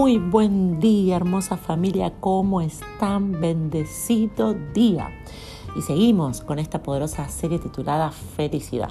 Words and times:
Muy 0.00 0.16
buen 0.16 0.80
día, 0.80 1.16
hermosa 1.16 1.58
familia, 1.58 2.14
¿cómo 2.20 2.62
están? 2.62 3.38
Bendecido 3.38 4.54
día. 4.54 5.10
Y 5.76 5.82
seguimos 5.82 6.40
con 6.40 6.58
esta 6.58 6.82
poderosa 6.82 7.28
serie 7.28 7.58
titulada 7.58 8.10
Felicidad. 8.10 8.88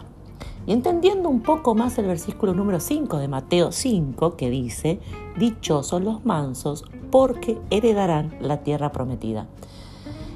Y 0.67 0.71
entendiendo 0.71 1.27
un 1.27 1.41
poco 1.41 1.73
más 1.73 1.97
el 1.97 2.05
versículo 2.05 2.53
número 2.53 2.79
5 2.79 3.17
de 3.17 3.27
Mateo 3.27 3.71
5 3.71 4.37
que 4.37 4.51
dice, 4.51 4.99
Dichosos 5.35 6.03
los 6.03 6.25
mansos 6.25 6.85
porque 7.09 7.57
heredarán 7.71 8.37
la 8.39 8.61
tierra 8.61 8.91
prometida. 8.91 9.47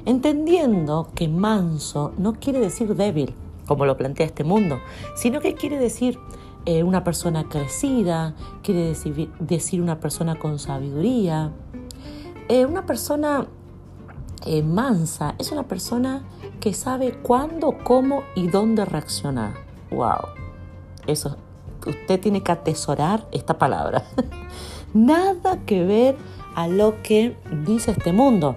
Entendiendo 0.06 1.06
que 1.14 1.28
manso 1.28 2.10
no 2.18 2.32
quiere 2.32 2.58
decir 2.58 2.96
débil, 2.96 3.32
como 3.68 3.86
lo 3.86 3.96
plantea 3.96 4.26
este 4.26 4.42
mundo, 4.42 4.80
sino 5.14 5.38
que 5.38 5.54
quiere 5.54 5.78
decir 5.78 6.18
eh, 6.66 6.82
una 6.82 7.04
persona 7.04 7.48
crecida, 7.48 8.34
quiere 8.62 8.86
decir, 8.86 9.30
decir, 9.38 9.82
una 9.82 10.00
persona 10.00 10.36
con 10.36 10.58
sabiduría. 10.58 11.52
Eh, 12.48 12.64
una 12.64 12.86
persona 12.86 13.46
eh, 14.46 14.62
mansa 14.62 15.34
es 15.38 15.52
una 15.52 15.64
persona 15.64 16.24
que 16.60 16.72
sabe 16.72 17.12
cuándo, 17.12 17.76
cómo 17.84 18.22
y 18.34 18.48
dónde 18.48 18.84
reaccionar. 18.84 19.54
¡Wow! 19.90 20.28
Eso, 21.06 21.36
usted 21.86 22.20
tiene 22.20 22.42
que 22.42 22.52
atesorar 22.52 23.28
esta 23.32 23.58
palabra. 23.58 24.04
Nada 24.94 25.64
que 25.66 25.84
ver 25.84 26.16
a 26.54 26.68
lo 26.68 27.02
que 27.02 27.36
dice 27.66 27.90
este 27.90 28.12
mundo. 28.12 28.56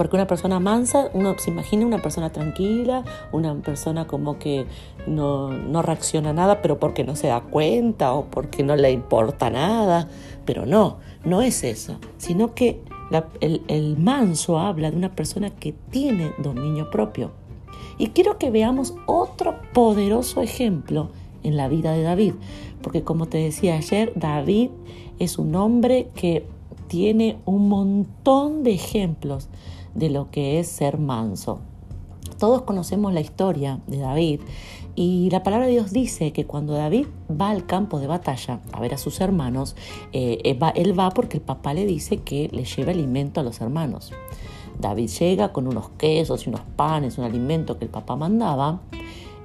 Porque 0.00 0.16
una 0.16 0.26
persona 0.26 0.60
mansa, 0.60 1.10
uno 1.12 1.34
se 1.38 1.50
imagina 1.50 1.84
una 1.84 2.00
persona 2.00 2.32
tranquila, 2.32 3.04
una 3.32 3.54
persona 3.56 4.06
como 4.06 4.38
que 4.38 4.64
no, 5.06 5.50
no 5.50 5.82
reacciona 5.82 6.30
a 6.30 6.32
nada, 6.32 6.62
pero 6.62 6.78
porque 6.78 7.04
no 7.04 7.16
se 7.16 7.26
da 7.26 7.42
cuenta 7.42 8.14
o 8.14 8.24
porque 8.24 8.62
no 8.62 8.76
le 8.76 8.92
importa 8.92 9.50
nada. 9.50 10.08
Pero 10.46 10.64
no, 10.64 10.96
no 11.22 11.42
es 11.42 11.64
eso, 11.64 11.98
sino 12.16 12.54
que 12.54 12.80
el, 13.42 13.60
el 13.68 13.98
manso 13.98 14.58
habla 14.58 14.90
de 14.90 14.96
una 14.96 15.14
persona 15.14 15.50
que 15.50 15.74
tiene 15.90 16.32
dominio 16.38 16.90
propio. 16.90 17.32
Y 17.98 18.06
quiero 18.06 18.38
que 18.38 18.50
veamos 18.50 18.94
otro 19.04 19.56
poderoso 19.74 20.40
ejemplo 20.40 21.10
en 21.42 21.58
la 21.58 21.68
vida 21.68 21.92
de 21.92 22.04
David, 22.04 22.36
porque 22.80 23.02
como 23.02 23.26
te 23.26 23.36
decía 23.36 23.76
ayer, 23.76 24.14
David 24.16 24.70
es 25.18 25.36
un 25.36 25.54
hombre 25.56 26.08
que 26.14 26.46
tiene 26.88 27.36
un 27.44 27.68
montón 27.68 28.62
de 28.62 28.72
ejemplos 28.72 29.50
de 29.94 30.10
lo 30.10 30.30
que 30.30 30.58
es 30.58 30.68
ser 30.68 30.98
manso. 30.98 31.60
Todos 32.38 32.62
conocemos 32.62 33.12
la 33.12 33.20
historia 33.20 33.80
de 33.86 33.98
David 33.98 34.40
y 34.94 35.28
la 35.30 35.42
palabra 35.42 35.66
de 35.66 35.72
Dios 35.72 35.92
dice 35.92 36.32
que 36.32 36.46
cuando 36.46 36.72
David 36.72 37.06
va 37.30 37.50
al 37.50 37.66
campo 37.66 38.00
de 38.00 38.06
batalla 38.06 38.60
a 38.72 38.80
ver 38.80 38.94
a 38.94 38.98
sus 38.98 39.20
hermanos, 39.20 39.76
eh, 40.12 40.38
él 40.74 40.98
va 40.98 41.10
porque 41.10 41.36
el 41.36 41.42
papá 41.42 41.74
le 41.74 41.84
dice 41.84 42.18
que 42.18 42.48
le 42.52 42.64
lleve 42.64 42.92
alimento 42.92 43.40
a 43.40 43.42
los 43.42 43.60
hermanos. 43.60 44.12
David 44.78 45.10
llega 45.10 45.52
con 45.52 45.68
unos 45.68 45.90
quesos 45.90 46.46
y 46.46 46.48
unos 46.48 46.62
panes, 46.76 47.18
un 47.18 47.24
alimento 47.24 47.78
que 47.78 47.84
el 47.84 47.90
papá 47.90 48.16
mandaba, 48.16 48.80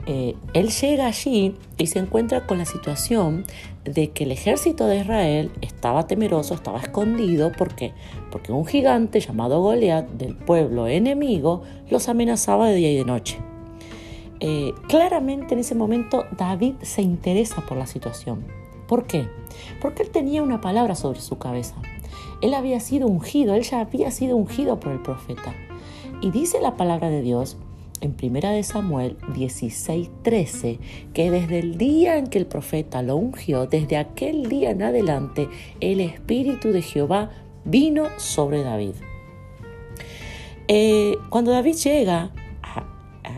eh, 0.08 0.36
él 0.53 0.70
llega 0.70 1.08
allí 1.08 1.56
y 1.78 1.88
se 1.88 2.00
encuentra 2.00 2.45
con 2.45 2.59
la 2.59 2.66
situación 2.66 3.44
de 3.84 4.12
que 4.12 4.23
el 4.25 4.31
ejército 4.31 4.86
de 4.86 5.00
Israel 5.00 5.52
estaba 5.62 6.08
temeroso, 6.08 6.53
estaba 6.53 6.80
escondido. 6.80 7.52
¿Por 7.52 7.75
qué? 7.75 7.94
Porque 8.31 8.52
un 8.52 8.66
gigante 8.66 9.20
llamado 9.20 9.62
Goliat 9.62 10.08
del 10.12 10.36
pueblo 10.36 10.88
enemigo 10.88 11.64
los 11.89 12.08
amenazaba 12.08 12.67
de 12.67 12.75
día 12.75 12.92
y 12.92 12.97
de 12.97 13.06
noche. 13.06 13.39
Eh, 14.41 14.74
claramente 14.88 15.53
en 15.53 15.62
ese 15.62 15.75
momento 15.75 16.25
David 16.38 16.75
se 16.81 17.02
interesa 17.02 17.66
por 17.66 17.78
la 17.78 17.88
situación. 17.88 18.46
¿Por 18.88 19.08
qué? 19.08 19.28
Porque 19.81 20.03
él 20.03 20.09
tenía 20.09 20.44
una 20.44 20.62
palabra 20.62 20.94
sobre 20.96 21.19
su 21.22 21.38
cabeza. 21.38 21.75
Él 22.41 22.53
había 22.53 22.79
sido 22.79 23.08
ungido, 23.08 23.56
él 23.56 23.63
ya 23.63 23.79
había 23.79 24.12
sido 24.12 24.35
ungido 24.35 24.79
por 24.79 24.91
el 24.91 25.02
profeta. 25.02 25.56
Y 26.22 26.31
dice 26.31 26.59
la 26.62 26.75
palabra 26.75 27.09
de 27.09 27.22
Dios 27.22 27.58
en 28.01 28.13
Primera 28.13 28.51
de 28.51 28.63
Samuel 28.63 29.17
16:13 29.33 30.79
que 31.13 31.31
desde 31.31 31.59
el 31.59 31.78
día 31.78 32.17
en 32.17 32.28
que 32.28 32.38
el 32.38 32.45
profeta 32.45 33.01
lo 33.01 33.16
ungió, 33.16 33.67
desde 33.67 33.97
aquel 33.97 34.50
día 34.50 34.72
en 34.72 34.83
adelante, 34.83 35.50
el 35.79 36.00
Espíritu 36.00 36.72
de 36.72 36.81
Jehová 36.81 37.31
vino 37.63 38.07
sobre 38.17 38.63
David. 38.63 38.95
Eh, 40.67 41.17
cuando 41.29 41.51
David 41.51 41.75
llega 41.75 42.31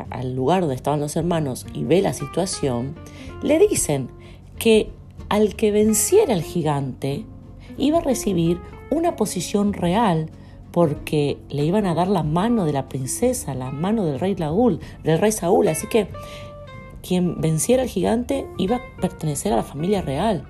al 0.10 0.36
lugar 0.36 0.62
donde 0.62 0.76
estaban 0.76 1.00
los 1.00 1.16
hermanos 1.16 1.66
y 1.74 1.84
ve 1.84 2.02
la 2.02 2.14
situación, 2.14 2.96
le 3.44 3.60
dicen 3.60 4.10
que 4.58 4.90
al 5.30 5.56
que 5.56 5.72
venciera 5.72 6.34
el 6.34 6.44
gigante 6.44 7.26
iba 7.78 8.00
a 8.00 8.02
recibir 8.02 8.60
una 8.90 9.16
posición 9.16 9.74
real 9.74 10.30
porque 10.78 11.40
le 11.50 11.66
iban 11.66 11.88
a 11.88 11.96
dar 11.96 12.08
la 12.08 12.22
mano 12.22 12.64
de 12.64 12.72
la 12.72 12.88
princesa, 12.88 13.56
la 13.56 13.72
mano 13.72 14.06
del 14.06 14.20
rey 14.20 14.36
Saúl, 14.38 14.80
del 15.04 15.18
rey 15.18 15.32
Saúl, 15.32 15.68
así 15.70 15.88
que 15.88 16.08
quien 17.02 17.42
venciera 17.42 17.82
al 17.82 17.90
gigante 17.90 18.46
iba 18.60 18.76
a 18.76 19.02
pertenecer 19.02 19.54
a 19.54 19.56
la 19.56 19.64
familia 19.64 20.04
real. 20.04 20.48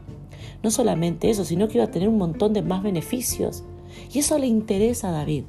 No 0.63 0.69
solamente 0.69 1.29
eso, 1.29 1.45
sino 1.45 1.69
que 1.69 1.77
iba 1.77 1.85
a 1.85 1.91
tener 1.91 2.09
un 2.09 2.17
montón 2.17 2.51
de 2.51 2.61
más 2.61 2.83
beneficios. 2.83 3.63
Y 4.11 4.19
eso 4.19 4.37
le 4.37 4.47
interesa 4.47 5.07
a 5.07 5.11
David. 5.13 5.45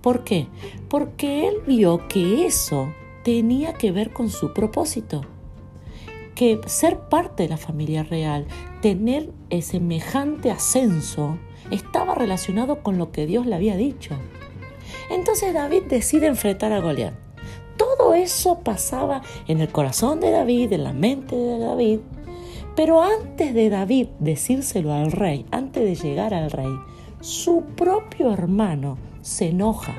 ¿Por 0.00 0.24
qué? 0.24 0.48
Porque 0.88 1.46
él 1.46 1.58
vio 1.64 2.08
que 2.08 2.44
eso 2.44 2.88
tenía 3.22 3.74
que 3.74 3.92
ver 3.92 4.12
con 4.12 4.30
su 4.30 4.52
propósito. 4.52 5.20
Que 6.34 6.60
ser 6.66 6.98
parte 7.08 7.44
de 7.44 7.50
la 7.50 7.56
familia 7.56 8.02
real, 8.02 8.48
tener 8.82 9.30
semejante 9.60 10.50
ascenso, 10.50 11.38
estaba 11.70 12.14
relacionado 12.14 12.82
con 12.82 12.98
lo 12.98 13.12
que 13.12 13.26
Dios 13.26 13.46
le 13.46 13.54
había 13.54 13.76
dicho. 13.76 14.14
Entonces 15.10 15.54
David 15.54 15.84
decide 15.88 16.26
enfrentar 16.26 16.72
a 16.72 16.80
Goliat. 16.80 17.14
Todo 17.76 18.14
eso 18.14 18.60
pasaba 18.60 19.22
en 19.46 19.60
el 19.60 19.68
corazón 19.68 20.20
de 20.20 20.30
David, 20.30 20.72
en 20.72 20.84
la 20.84 20.92
mente 20.92 21.36
de 21.36 21.58
David. 21.58 22.00
Pero 22.74 23.02
antes 23.02 23.54
de 23.54 23.70
David 23.70 24.08
decírselo 24.18 24.92
al 24.92 25.12
rey, 25.12 25.46
antes 25.50 25.82
de 25.82 26.08
llegar 26.08 26.34
al 26.34 26.50
rey, 26.50 26.72
su 27.20 27.62
propio 27.74 28.32
hermano 28.32 28.98
se 29.22 29.48
enoja, 29.48 29.94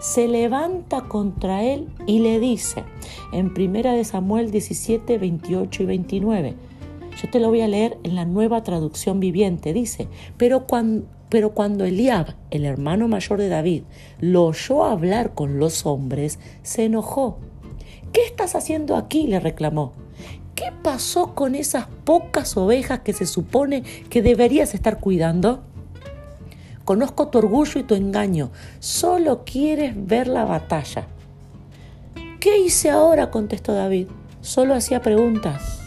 se 0.00 0.28
levanta 0.28 1.02
contra 1.02 1.62
él 1.62 1.88
y 2.06 2.18
le 2.18 2.40
dice 2.40 2.84
en 3.32 3.52
1 3.56 4.04
Samuel 4.04 4.50
17, 4.50 5.18
28 5.18 5.82
y 5.82 5.86
29, 5.86 6.54
yo 7.20 7.30
te 7.30 7.40
lo 7.40 7.48
voy 7.48 7.62
a 7.62 7.68
leer 7.68 7.98
en 8.02 8.14
la 8.14 8.24
nueva 8.24 8.62
traducción 8.62 9.20
viviente. 9.20 9.72
Dice, 9.72 10.08
pero 10.36 10.66
cuando, 10.66 11.06
pero 11.28 11.52
cuando 11.52 11.84
Eliab, 11.84 12.34
el 12.50 12.64
hermano 12.64 13.08
mayor 13.08 13.38
de 13.38 13.48
David, 13.48 13.82
lo 14.20 14.44
oyó 14.44 14.84
hablar 14.84 15.34
con 15.34 15.58
los 15.58 15.86
hombres, 15.86 16.38
se 16.62 16.84
enojó. 16.84 17.38
¿Qué 18.12 18.24
estás 18.24 18.54
haciendo 18.54 18.96
aquí? 18.96 19.26
le 19.26 19.40
reclamó. 19.40 19.92
¿Qué 20.54 20.72
pasó 20.82 21.34
con 21.34 21.54
esas 21.54 21.86
pocas 22.04 22.56
ovejas 22.56 23.00
que 23.00 23.12
se 23.12 23.26
supone 23.26 23.82
que 24.08 24.22
deberías 24.22 24.74
estar 24.74 25.00
cuidando? 25.00 25.62
Conozco 26.84 27.28
tu 27.28 27.38
orgullo 27.38 27.80
y 27.80 27.82
tu 27.82 27.94
engaño. 27.94 28.50
Solo 28.78 29.42
quieres 29.44 29.94
ver 29.96 30.28
la 30.28 30.44
batalla. 30.44 31.08
¿Qué 32.40 32.58
hice 32.58 32.90
ahora? 32.90 33.30
contestó 33.30 33.74
David. 33.74 34.06
Solo 34.40 34.74
hacía 34.74 35.02
preguntas. 35.02 35.85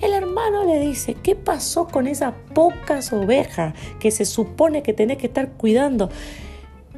El 0.00 0.12
hermano 0.12 0.64
le 0.64 0.78
dice, 0.80 1.14
¿qué 1.14 1.34
pasó 1.34 1.86
con 1.86 2.06
esas 2.06 2.34
pocas 2.54 3.12
ovejas 3.12 3.74
que 3.98 4.10
se 4.10 4.24
supone 4.24 4.82
que 4.82 4.92
tenés 4.92 5.18
que 5.18 5.26
estar 5.26 5.52
cuidando? 5.52 6.10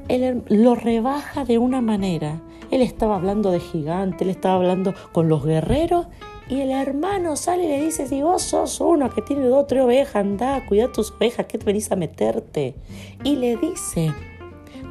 Él 0.08 0.42
lo 0.48 0.74
rebaja 0.74 1.44
de 1.44 1.58
una 1.58 1.80
manera. 1.80 2.40
Él 2.70 2.82
estaba 2.82 3.16
hablando 3.16 3.50
de 3.50 3.60
gigante, 3.60 4.24
él 4.24 4.30
estaba 4.30 4.56
hablando 4.56 4.94
con 5.12 5.28
los 5.28 5.44
guerreros 5.44 6.06
y 6.48 6.60
el 6.60 6.70
hermano 6.70 7.36
sale 7.36 7.64
y 7.64 7.68
le 7.68 7.80
dice, 7.84 8.06
si 8.06 8.22
vos 8.22 8.42
sos 8.42 8.80
uno 8.80 9.10
que 9.10 9.22
tiene 9.22 9.46
dos 9.46 9.64
o 9.64 9.66
tres 9.66 9.84
ovejas, 9.84 10.16
anda, 10.16 10.64
cuida 10.66 10.90
tus 10.90 11.12
ovejas, 11.12 11.46
¿qué 11.46 11.58
te 11.58 11.64
venís 11.64 11.92
a 11.92 11.96
meterte? 11.96 12.74
Y 13.22 13.36
le 13.36 13.56
dice, 13.56 14.12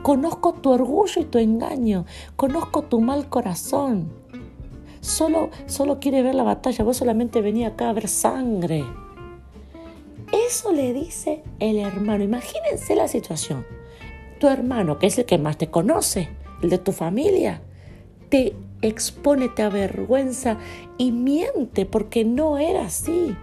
conozco 0.02 0.54
tu 0.54 0.72
orgullo 0.72 1.22
y 1.22 1.26
tu 1.26 1.40
engaño, 1.40 2.06
conozco 2.36 2.84
tu 2.84 3.02
mal 3.02 3.28
corazón 3.28 4.12
solo, 5.08 5.50
solo 5.66 6.00
quiere 6.00 6.22
ver 6.22 6.36
la 6.36 6.44
batalla, 6.44 6.84
vos 6.84 6.98
solamente 6.98 7.42
venía 7.42 7.70
acá 7.70 7.90
a 7.90 7.94
ver 7.94 8.08
sangre. 8.08 8.84
Eso 10.32 10.74
le 10.74 10.94
dice 10.94 11.44
el 11.60 11.78
hermano. 11.78 12.24
Imagínense 12.24 12.96
la 12.96 13.08
situación. 13.08 13.66
Tu 14.40 14.48
hermano, 14.48 15.00
que 15.00 15.08
es 15.08 15.18
el 15.18 15.26
que 15.26 15.38
más 15.38 15.58
te 15.58 15.70
conoce, 15.70 16.30
el 16.62 16.70
de 16.70 16.78
tu 16.78 16.92
familia, 16.92 17.62
te 18.30 18.54
expone, 18.82 19.50
te 19.50 19.64
avergüenza 19.64 20.58
y 20.98 21.12
miente 21.12 21.86
porque 21.86 22.26
no 22.26 22.58
era 22.58 22.86
así. 22.86 23.36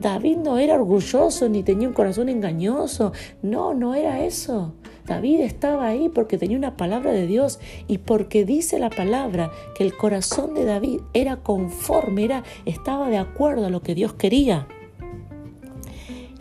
David 0.00 0.38
no 0.38 0.58
era 0.58 0.74
orgulloso 0.74 1.48
ni 1.48 1.62
tenía 1.62 1.88
un 1.88 1.94
corazón 1.94 2.28
engañoso. 2.28 3.12
No, 3.42 3.74
no 3.74 3.94
era 3.94 4.24
eso. 4.24 4.74
David 5.06 5.40
estaba 5.40 5.86
ahí 5.86 6.08
porque 6.08 6.38
tenía 6.38 6.56
una 6.56 6.76
palabra 6.76 7.12
de 7.12 7.26
Dios 7.26 7.60
y 7.88 7.98
porque 7.98 8.44
dice 8.44 8.78
la 8.78 8.90
palabra 8.90 9.50
que 9.76 9.84
el 9.84 9.96
corazón 9.96 10.54
de 10.54 10.64
David 10.64 11.00
era 11.12 11.36
conforme, 11.36 12.24
era, 12.24 12.42
estaba 12.64 13.10
de 13.10 13.18
acuerdo 13.18 13.66
a 13.66 13.70
lo 13.70 13.82
que 13.82 13.94
Dios 13.94 14.14
quería. 14.14 14.66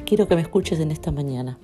quiero 0.05 0.27
que 0.27 0.35
me 0.35 0.41
escuches 0.41 0.79
en 0.79 0.91
esta 0.91 1.11
mañana. 1.11 1.57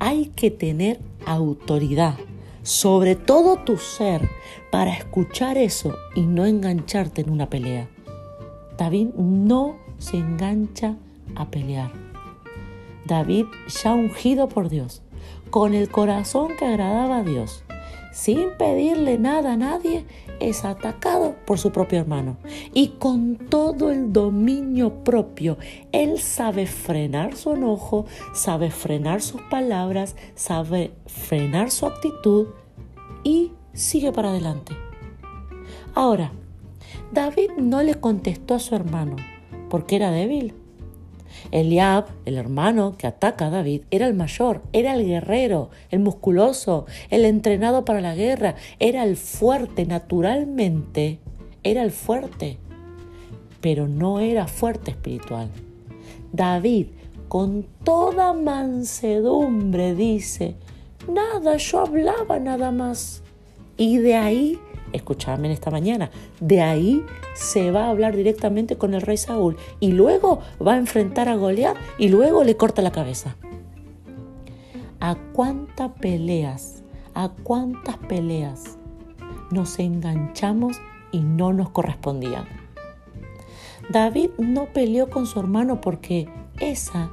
Hay 0.00 0.26
que 0.26 0.50
tener 0.50 1.00
autoridad 1.24 2.16
sobre 2.64 3.14
todo 3.14 3.58
tu 3.58 3.76
ser 3.76 4.28
para 4.70 4.90
escuchar 4.92 5.58
eso 5.58 5.94
y 6.16 6.22
no 6.22 6.46
engancharte 6.46 7.20
en 7.20 7.30
una 7.30 7.50
pelea. 7.50 7.88
David 8.78 9.08
no 9.16 9.76
se 9.98 10.16
engancha 10.16 10.96
a 11.36 11.50
pelear. 11.50 11.92
David, 13.06 13.44
ya 13.82 13.92
ungido 13.92 14.48
por 14.48 14.70
Dios, 14.70 15.02
con 15.54 15.72
el 15.72 15.88
corazón 15.88 16.56
que 16.58 16.64
agradaba 16.64 17.18
a 17.18 17.22
Dios, 17.22 17.62
sin 18.10 18.56
pedirle 18.58 19.18
nada 19.18 19.52
a 19.52 19.56
nadie, 19.56 20.04
es 20.40 20.64
atacado 20.64 21.36
por 21.46 21.60
su 21.60 21.70
propio 21.70 22.00
hermano. 22.00 22.38
Y 22.72 22.94
con 22.98 23.36
todo 23.36 23.92
el 23.92 24.12
dominio 24.12 25.04
propio, 25.04 25.56
él 25.92 26.18
sabe 26.18 26.66
frenar 26.66 27.36
su 27.36 27.52
enojo, 27.52 28.04
sabe 28.34 28.72
frenar 28.72 29.22
sus 29.22 29.42
palabras, 29.42 30.16
sabe 30.34 30.92
frenar 31.06 31.70
su 31.70 31.86
actitud 31.86 32.48
y 33.22 33.52
sigue 33.74 34.10
para 34.10 34.30
adelante. 34.30 34.72
Ahora, 35.94 36.32
David 37.12 37.50
no 37.58 37.80
le 37.80 37.94
contestó 37.94 38.54
a 38.54 38.58
su 38.58 38.74
hermano 38.74 39.14
porque 39.70 39.94
era 39.94 40.10
débil. 40.10 40.63
Eliab, 41.50 42.06
el 42.24 42.36
hermano 42.36 42.96
que 42.96 43.06
ataca 43.06 43.46
a 43.46 43.50
David, 43.50 43.82
era 43.90 44.06
el 44.06 44.14
mayor, 44.14 44.62
era 44.72 44.94
el 44.94 45.06
guerrero, 45.06 45.70
el 45.90 46.00
musculoso, 46.00 46.86
el 47.10 47.24
entrenado 47.24 47.84
para 47.84 48.00
la 48.00 48.14
guerra, 48.14 48.56
era 48.78 49.04
el 49.04 49.16
fuerte, 49.16 49.86
naturalmente, 49.86 51.18
era 51.62 51.82
el 51.82 51.90
fuerte, 51.90 52.58
pero 53.60 53.88
no 53.88 54.20
era 54.20 54.46
fuerte 54.46 54.90
espiritual. 54.90 55.50
David, 56.32 56.88
con 57.28 57.66
toda 57.84 58.32
mansedumbre, 58.32 59.94
dice, 59.94 60.56
nada, 61.08 61.56
yo 61.56 61.80
hablaba 61.80 62.38
nada 62.38 62.70
más. 62.70 63.22
Y 63.76 63.98
de 63.98 64.14
ahí 64.14 64.58
escuchadme 64.94 65.48
en 65.48 65.52
esta 65.52 65.70
mañana, 65.70 66.10
de 66.40 66.62
ahí 66.62 67.04
se 67.34 67.70
va 67.70 67.84
a 67.84 67.90
hablar 67.90 68.16
directamente 68.16 68.76
con 68.76 68.94
el 68.94 69.02
rey 69.02 69.16
Saúl 69.16 69.56
y 69.80 69.92
luego 69.92 70.40
va 70.64 70.74
a 70.74 70.78
enfrentar 70.78 71.28
a 71.28 71.36
Goliat 71.36 71.76
y 71.98 72.08
luego 72.08 72.44
le 72.44 72.56
corta 72.56 72.82
la 72.82 72.92
cabeza. 72.92 73.36
¿A 75.00 75.16
cuántas 75.32 75.90
peleas, 76.00 76.82
a 77.14 77.28
cuántas 77.42 77.98
peleas 77.98 78.78
nos 79.50 79.78
enganchamos 79.78 80.80
y 81.12 81.20
no 81.20 81.52
nos 81.52 81.70
correspondían? 81.70 82.46
David 83.90 84.30
no 84.38 84.66
peleó 84.72 85.10
con 85.10 85.26
su 85.26 85.38
hermano 85.38 85.80
porque 85.80 86.28
esa 86.58 87.10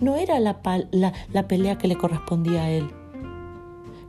no 0.00 0.16
era 0.16 0.38
la, 0.40 0.60
la, 0.90 1.12
la 1.32 1.48
pelea 1.48 1.78
que 1.78 1.88
le 1.88 1.96
correspondía 1.96 2.64
a 2.64 2.70
él. 2.70 2.90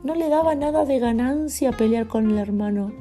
No 0.02 0.14
le 0.14 0.28
daba 0.28 0.54
nada 0.54 0.84
de 0.84 0.98
ganancia 0.98 1.72
pelear 1.72 2.08
con 2.08 2.30
el 2.30 2.38
hermano. 2.38 2.92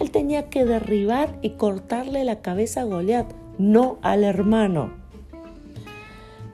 Él 0.00 0.10
tenía 0.10 0.48
que 0.50 0.64
derribar 0.64 1.38
y 1.42 1.50
cortarle 1.50 2.24
la 2.24 2.40
cabeza 2.40 2.82
a 2.82 2.84
Goliat, 2.84 3.32
no 3.58 3.98
al 4.02 4.24
hermano. 4.24 4.92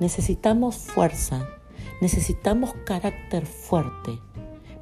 Necesitamos 0.01 0.77
fuerza, 0.77 1.49
necesitamos 2.01 2.75
carácter 2.85 3.47
fuerte, 3.47 4.19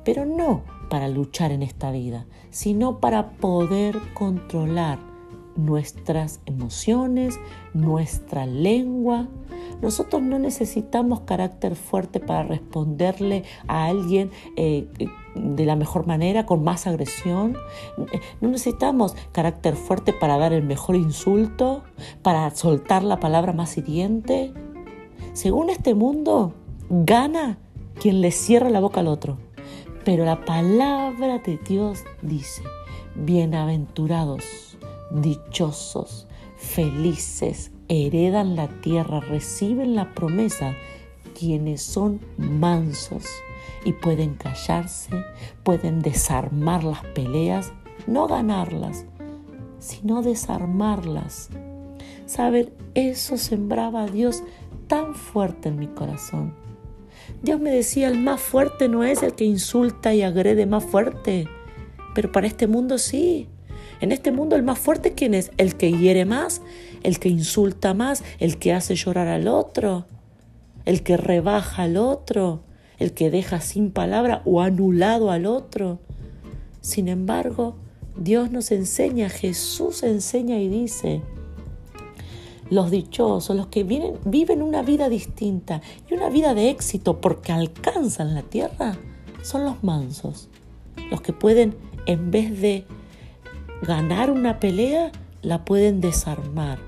pero 0.05 0.25
no 0.25 0.63
para 0.89 1.09
luchar 1.09 1.53
en 1.53 1.63
esta 1.63 1.91
vida, 1.91 2.27
sino 2.51 2.99
para 3.01 3.33
poder 3.33 3.99
controlar 4.15 5.12
nuestras 5.57 6.41
emociones, 6.47 7.39
nuestra 7.75 8.47
lengua. 8.47 9.29
Nosotros 9.81 10.23
no 10.23 10.39
necesitamos 10.39 11.21
carácter 11.21 11.77
fuerte 11.77 12.21
para 12.21 12.45
responderle 12.45 13.45
a 13.67 13.87
alguien 13.87 14.31
eh, 14.57 14.89
de 15.35 15.65
la 15.65 15.77
mejor 15.77 16.07
manera, 16.07 16.47
con 16.47 16.63
más 16.63 16.87
agresión. 16.87 17.57
No 18.41 18.49
necesitamos 18.49 19.17
carácter 19.33 19.77
fuerte 19.77 20.13
para 20.13 20.39
dar 20.39 20.53
el 20.53 20.63
mejor 20.63 20.97
insulto, 20.97 21.83
para 22.23 22.51
soltar 22.51 23.03
la 23.03 23.19
palabra 23.19 23.53
más 23.53 23.77
hiriente. 23.77 24.53
Según 25.33 25.71
este 25.71 25.95
mundo, 25.95 26.55
gana 26.91 27.59
quien 28.01 28.21
le 28.21 28.31
cierra 28.31 28.71
la 28.71 28.81
boca 28.81 29.01
al 29.01 29.09
otro. 29.09 29.39
Pero 30.05 30.25
la 30.25 30.45
palabra 30.45 31.39
de 31.39 31.59
Dios 31.59 32.05
dice, 32.23 32.63
bienaventurados, 33.15 34.72
dichosos, 35.15 36.27
felices, 36.57 37.73
heredan 37.89 38.57
la 38.57 38.69
tierra, 38.81 39.21
reciben 39.21 39.95
la 39.95 40.15
promesa, 40.15 40.75
quienes 41.39 41.83
son 41.83 42.21
mansos 42.37 43.25
y 43.85 43.93
pueden 43.93 44.35
callarse, 44.35 45.11
pueden 45.63 46.01
desarmar 46.01 46.85
las 46.85 47.05
peleas, 47.15 47.73
no 48.07 48.27
ganarlas, 48.27 49.07
sino 49.79 50.23
desarmarlas. 50.23 51.51
Saber, 52.27 52.73
eso 52.95 53.37
sembraba 53.37 54.05
a 54.05 54.07
Dios 54.07 54.43
tan 54.87 55.15
fuerte 55.15 55.69
en 55.69 55.79
mi 55.79 55.89
corazón. 55.89 56.55
Dios 57.43 57.61
me 57.61 57.71
decía, 57.71 58.09
el 58.09 58.19
más 58.19 58.41
fuerte 58.41 58.89
no 58.89 59.05
es 59.05 59.23
el 59.23 59.35
que 59.35 59.45
insulta 59.45 60.15
y 60.15 60.23
agrede 60.23 60.67
más 60.67 60.85
fuerte, 60.85 61.49
pero 62.15 62.31
para 62.31 62.47
este 62.47 62.67
mundo 62.67 62.99
sí. 62.99 63.49
En 64.03 64.11
este 64.11 64.33
mundo 64.33 64.57
el 64.57 64.65
más 64.65 64.81
fuerte, 64.81 65.13
¿quién 65.13 65.33
es? 65.33 65.53
El 65.59 65.77
que 65.77 65.93
hiere 65.97 66.25
más, 66.25 66.61
el 67.05 67.21
que 67.21 67.29
insulta 67.29 67.95
más, 67.95 68.25
el 68.41 68.59
que 68.59 68.73
hace 68.73 68.97
llorar 68.97 69.29
al 69.29 69.47
otro, 69.47 70.07
el 70.85 71.05
que 71.05 71.17
rebaja 71.17 71.85
al 71.85 71.97
otro, 71.97 72.65
el 72.99 73.13
que 73.13 73.31
deja 73.31 73.61
sin 73.61 73.93
palabra 73.93 74.43
o 74.45 74.61
anulado 74.61 75.31
al 75.31 75.47
otro. 75.47 76.01
Sin 76.81 77.07
embargo, 77.07 77.77
Dios 78.17 78.51
nos 78.51 78.73
enseña, 78.73 79.29
Jesús 79.29 80.03
enseña 80.03 80.59
y 80.59 80.67
dice, 80.67 81.23
los 82.71 82.91
dichosos, 82.91 83.55
los 83.55 83.69
que 83.69 83.85
viven 83.85 84.63
una 84.63 84.83
vida 84.83 85.11
distinta 85.11 85.81
y 86.11 86.15
una 86.15 86.29
vida 86.29 86.55
de 86.55 86.71
éxito 86.71 87.21
porque 87.21 87.53
alcanzan 87.53 88.35
la 88.35 88.43
tierra, 88.43 88.97
son 89.43 89.65
los 89.65 89.85
mansos, 89.85 90.49
los 91.09 91.21
que 91.21 91.33
pueden, 91.33 91.77
en 92.07 92.33
vez 92.33 92.61
de 92.61 92.85
ganar 93.83 94.31
una 94.31 94.61
pelea, 94.61 95.11
la 95.43 95.65
pueden 95.65 96.01
desarmar. 96.01 96.79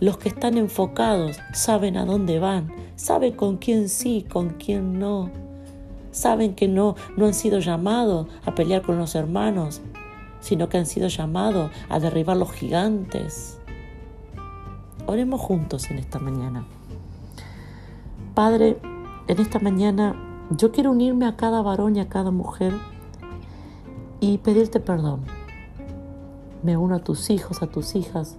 Los 0.00 0.16
que 0.16 0.30
están 0.30 0.56
enfocados 0.56 1.38
saben 1.52 1.96
a 1.96 2.04
dónde 2.04 2.38
van, 2.38 2.72
saben 2.96 3.34
con 3.34 3.58
quién 3.58 3.88
sí, 3.88 4.26
con 4.28 4.50
quién 4.50 4.98
no. 4.98 5.30
Saben 6.10 6.54
que 6.54 6.68
no, 6.68 6.96
no 7.16 7.26
han 7.26 7.34
sido 7.34 7.60
llamados 7.60 8.26
a 8.44 8.54
pelear 8.54 8.82
con 8.82 8.98
los 8.98 9.14
hermanos, 9.14 9.80
sino 10.40 10.68
que 10.68 10.78
han 10.78 10.86
sido 10.86 11.08
llamados 11.08 11.70
a 11.88 12.00
derribar 12.00 12.36
los 12.36 12.50
gigantes. 12.50 13.58
Oremos 15.06 15.40
juntos 15.40 15.90
en 15.90 15.98
esta 15.98 16.18
mañana. 16.18 16.64
Padre, 18.34 18.78
en 19.28 19.38
esta 19.38 19.58
mañana 19.58 20.16
yo 20.50 20.72
quiero 20.72 20.90
unirme 20.90 21.26
a 21.26 21.36
cada 21.36 21.62
varón 21.62 21.96
y 21.96 22.00
a 22.00 22.08
cada 22.08 22.30
mujer 22.30 22.72
y 24.20 24.38
pedirte 24.38 24.80
perdón. 24.80 25.41
Me 26.62 26.76
uno 26.76 26.96
a 26.96 27.00
tus 27.00 27.30
hijos, 27.30 27.62
a 27.62 27.66
tus 27.66 27.96
hijas, 27.96 28.36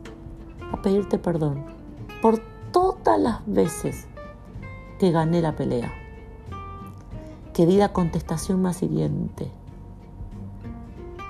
a 0.72 0.82
pedirte 0.82 1.18
perdón 1.18 1.66
por 2.22 2.40
todas 2.72 3.20
las 3.20 3.42
veces 3.46 4.08
que 5.00 5.12
gané 5.12 5.42
la 5.42 5.56
pelea 5.56 5.92
que 7.54 7.68
di 7.68 7.78
la 7.78 7.94
contestación 7.94 8.62
más 8.62 8.82
hiriente. 8.82 9.52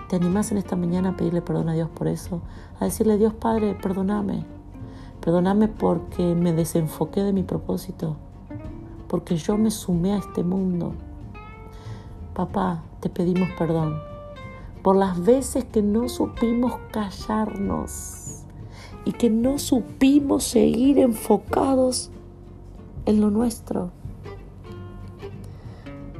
¿Te 0.07 0.15
animás 0.15 0.51
en 0.51 0.57
esta 0.57 0.75
mañana 0.75 1.09
a 1.09 1.17
pedirle 1.17 1.41
perdón 1.41 1.69
a 1.69 1.73
Dios 1.73 1.89
por 1.89 2.07
eso? 2.07 2.41
A 2.79 2.85
decirle, 2.85 3.17
Dios 3.17 3.33
Padre, 3.33 3.75
perdóname. 3.75 4.45
Perdóname 5.19 5.67
porque 5.67 6.35
me 6.35 6.53
desenfoqué 6.53 7.23
de 7.23 7.33
mi 7.33 7.43
propósito, 7.43 8.15
porque 9.07 9.35
yo 9.35 9.57
me 9.57 9.71
sumé 9.71 10.13
a 10.13 10.17
este 10.17 10.43
mundo. 10.43 10.93
Papá, 12.33 12.83
te 12.99 13.09
pedimos 13.09 13.49
perdón 13.57 14.12
por 14.83 14.97
las 14.97 15.23
veces 15.23 15.63
que 15.63 15.81
no 15.81 16.09
supimos 16.09 16.73
callarnos 16.91 18.43
y 19.05 19.13
que 19.13 19.29
no 19.29 19.57
supimos 19.57 20.43
seguir 20.43 20.99
enfocados 20.99 22.11
en 23.05 23.21
lo 23.21 23.31
nuestro. 23.31 23.91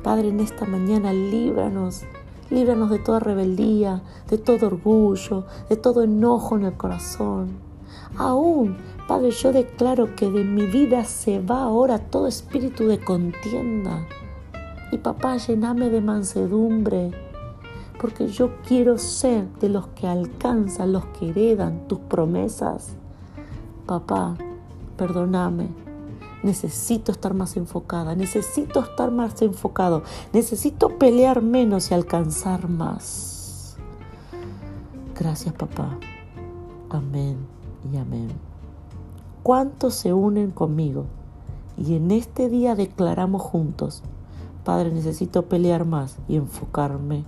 Padre, 0.02 0.30
en 0.30 0.40
esta 0.40 0.66
mañana 0.66 1.14
líbranos, 1.14 2.04
líbranos 2.50 2.90
de 2.90 3.00
toda 3.00 3.20
rebeldía, 3.20 4.02
de 4.30 4.38
todo 4.38 4.68
orgullo, 4.68 5.46
de 5.70 5.76
todo 5.76 6.04
enojo 6.04 6.58
en 6.58 6.66
el 6.66 6.74
corazón. 6.74 7.50
Aún, 8.18 8.78
Padre, 9.08 9.32
yo 9.32 9.52
declaro 9.52 10.16
que 10.16 10.30
de 10.30 10.44
mi 10.44 10.66
vida 10.66 11.04
se 11.04 11.40
va 11.40 11.64
ahora 11.64 12.00
todo 12.00 12.28
espíritu 12.28 12.88
de 12.88 13.00
contienda. 13.00 14.06
Y 14.92 14.98
papá, 15.00 15.38
llename 15.38 15.90
de 15.90 16.02
mansedumbre, 16.02 17.12
porque 18.04 18.28
yo 18.28 18.58
quiero 18.68 18.98
ser 18.98 19.48
de 19.62 19.70
los 19.70 19.88
que 19.96 20.08
alcanzan, 20.08 20.92
los 20.92 21.06
que 21.06 21.30
heredan 21.30 21.88
tus 21.88 22.00
promesas. 22.00 22.90
Papá, 23.86 24.36
perdóname 24.98 25.70
necesito 26.44 27.14
estar 27.14 27.34
más 27.34 27.56
enfocada, 27.56 28.16
necesito 28.16 28.82
estar 28.82 29.12
más 29.12 29.42
enfocado, 29.42 30.04
necesito 30.34 30.98
pelear 30.98 31.42
menos 31.42 31.90
y 31.90 31.94
alcanzar 31.94 32.68
más. 32.68 33.78
Gracias 35.18 35.54
papá. 35.54 35.98
Amén 36.90 37.38
y 37.90 37.96
amén. 37.96 38.28
¿Cuántos 39.42 39.94
se 39.94 40.12
unen 40.12 40.52
conmigo? 40.52 41.06
Y 41.78 41.96
en 41.96 42.12
este 42.12 42.50
día 42.50 42.76
declaramos 42.76 43.42
juntos, 43.42 44.04
Padre, 44.66 44.92
necesito 44.92 45.44
pelear 45.44 45.86
más 45.86 46.18
y 46.28 46.36
enfocarme. 46.36 47.24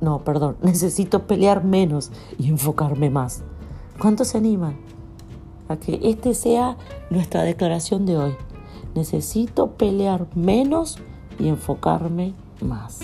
No, 0.00 0.24
perdón, 0.24 0.56
necesito 0.62 1.26
pelear 1.26 1.64
menos 1.64 2.10
y 2.38 2.48
enfocarme 2.48 3.10
más. 3.10 3.42
¿Cuántos 3.98 4.28
se 4.28 4.38
animan? 4.38 4.88
a 5.68 5.76
que 5.76 6.00
este 6.02 6.34
sea 6.34 6.76
nuestra 7.10 7.42
declaración 7.42 8.06
de 8.06 8.16
hoy. 8.16 8.36
Necesito 8.94 9.72
pelear 9.72 10.26
menos 10.34 10.98
y 11.38 11.48
enfocarme 11.48 12.32
más. 12.60 13.00